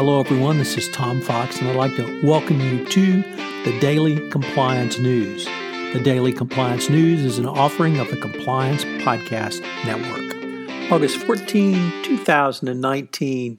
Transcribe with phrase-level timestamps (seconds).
[0.00, 0.56] Hello, everyone.
[0.56, 3.20] This is Tom Fox, and I'd like to welcome you to
[3.64, 5.44] the Daily Compliance News.
[5.92, 10.90] The Daily Compliance News is an offering of the Compliance Podcast Network.
[10.90, 13.58] August 14, 2019,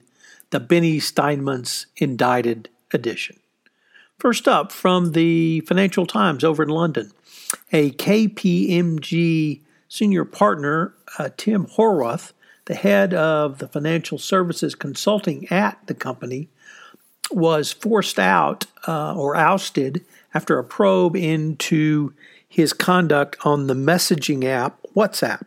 [0.50, 3.38] the Benny Steinmetz Indicted Edition.
[4.18, 7.12] First up, from the Financial Times over in London,
[7.70, 12.32] a KPMG senior partner, uh, Tim Howarth,
[12.66, 16.48] the head of the financial services consulting at the company,
[17.30, 20.04] was forced out uh, or ousted
[20.34, 22.12] after a probe into
[22.48, 25.44] his conduct on the messaging app WhatsApp.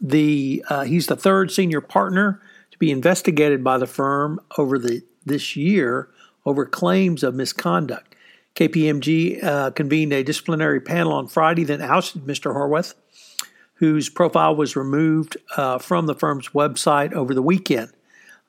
[0.00, 2.40] The uh, he's the third senior partner
[2.70, 6.08] to be investigated by the firm over the this year
[6.44, 8.14] over claims of misconduct.
[8.56, 12.52] KPMG uh, convened a disciplinary panel on Friday, then ousted Mr.
[12.52, 12.94] Howarth
[13.84, 17.92] whose profile was removed uh, from the firm's website over the weekend.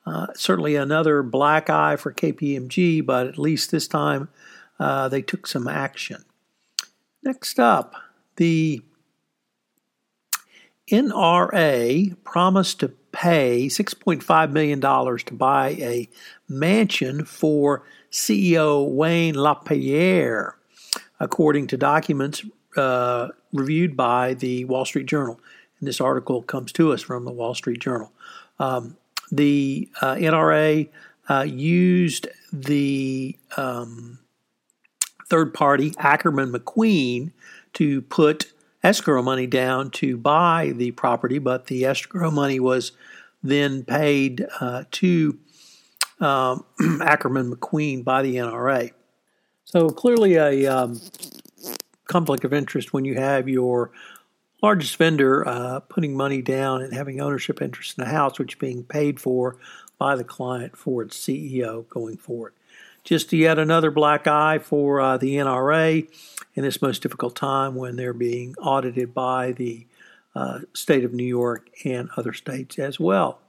[0.05, 4.29] Uh, certainly another black eye for KPMG, but at least this time
[4.79, 6.23] uh, they took some action.
[7.23, 7.95] Next up,
[8.35, 8.81] the
[10.91, 16.07] NRA promised to pay $6.5 million to buy a
[16.47, 20.57] mansion for CEO Wayne LaPierre,
[21.19, 22.43] according to documents
[22.75, 25.39] uh, reviewed by the Wall Street Journal.
[25.79, 28.11] And this article comes to us from the Wall Street Journal.
[28.59, 28.97] Um,
[29.31, 30.89] the uh, NRA
[31.29, 34.19] uh, used the um,
[35.29, 37.31] third party Ackerman McQueen
[37.73, 38.51] to put
[38.83, 42.91] escrow money down to buy the property, but the escrow money was
[43.43, 45.37] then paid uh, to
[46.19, 46.63] um,
[47.01, 48.91] Ackerman McQueen by the NRA.
[49.65, 51.01] So clearly, a um,
[52.15, 53.91] conflict of interest when you have your
[54.63, 58.59] largest vendor uh, putting money down and having ownership interest in the house, which is
[58.59, 59.57] being paid for
[59.97, 62.53] by the client for its CEO going forward.
[63.03, 66.07] Just yet another black eye for uh, the NRA
[66.53, 69.85] in this most difficult time when they're being audited by the
[70.35, 73.39] uh, state of New York and other states as well.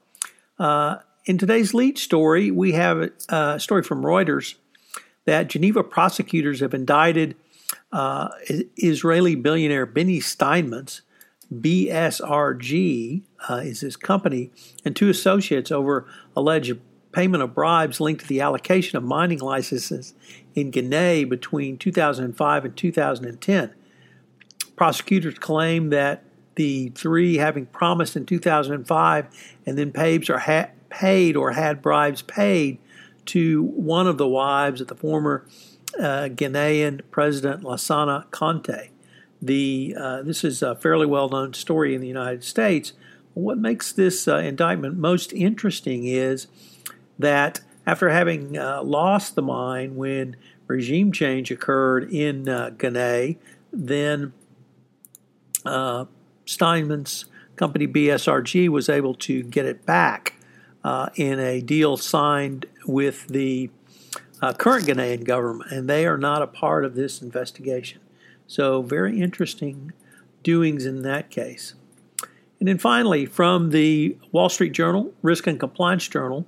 [0.58, 4.56] Uh, in today's lead story, we have a story from Reuters
[5.24, 7.36] that Geneva prosecutors have indicted
[7.92, 8.28] uh,
[8.76, 11.02] Israeli billionaire Benny Steinmetz,
[11.52, 14.50] BSRG uh, is his company,
[14.84, 16.78] and two associates over alleged
[17.12, 20.12] payment of bribes linked to the allocation of mining licenses
[20.54, 23.74] in Guinea between 2005 and 2010.
[24.74, 26.24] Prosecutors claim that
[26.56, 32.22] the three, having promised in 2005 and then paid or, ha- paid or had bribes
[32.22, 32.78] paid
[33.26, 35.47] to one of the wives of the former
[35.98, 38.90] uh, Ghanaian President Lansana Conte.
[39.40, 42.92] The, uh, this is a fairly well known story in the United States.
[43.34, 46.46] What makes this uh, indictment most interesting is
[47.18, 50.36] that after having uh, lost the mine when
[50.66, 53.34] regime change occurred in uh, Ghana,
[53.72, 54.32] then
[55.64, 56.06] uh,
[56.46, 60.34] Steinmetz company BSRG was able to get it back
[61.16, 63.68] in a deal signed with the
[64.42, 68.00] uh, current Ghanaian government, and they are not a part of this investigation.
[68.47, 69.92] So, very interesting
[70.42, 71.74] doings in that case.
[72.58, 76.47] And then finally, from the Wall Street Journal, Risk and Compliance Journal,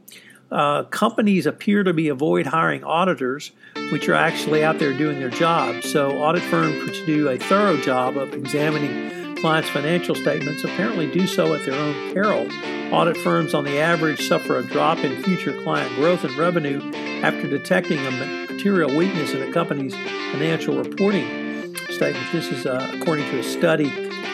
[0.50, 3.52] uh, companies appear to be avoid hiring auditors,
[3.90, 5.82] which are actually out there doing their job.
[5.82, 11.26] So, audit firms which do a thorough job of examining clients' financial statements apparently do
[11.26, 12.48] so at their own peril.
[12.92, 16.80] Audit firms, on the average, suffer a drop in future client growth and revenue
[17.22, 19.94] after detecting a material weakness in a company's
[20.32, 22.32] financial reporting statement.
[22.32, 23.90] This is uh, according to a study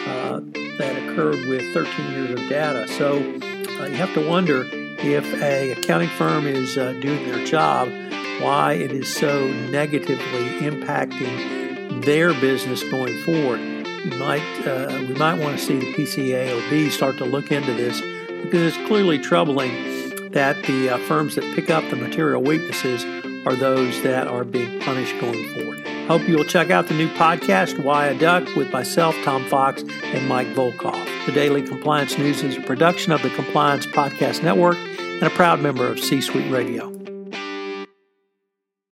[0.06, 0.40] uh,
[0.78, 2.86] that occurred with 13 years of data.
[2.88, 3.18] So
[3.80, 4.66] uh, you have to wonder
[4.98, 7.88] if a accounting firm is uh, doing their job,
[8.40, 13.60] why it is so negatively impacting their business going forward.
[13.60, 18.00] You might uh, we might want to see the PCAOB start to look into this
[18.42, 19.70] because it's clearly troubling
[20.34, 23.04] that the uh, firms that pick up the material weaknesses
[23.46, 25.80] are those that are being punished going forward.
[26.08, 29.82] Hope you will check out the new podcast, Why a Duck, with myself, Tom Fox,
[30.02, 31.26] and Mike Volkov.
[31.26, 35.60] The Daily Compliance News is a production of the Compliance Podcast Network and a proud
[35.60, 36.93] member of C Suite Radio.